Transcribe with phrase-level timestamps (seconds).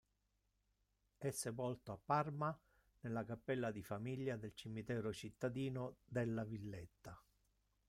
[1.19, 2.59] È sepolto a Parma,
[3.01, 7.21] nella Cappella di famiglia del cimitero cittadino della Villetta.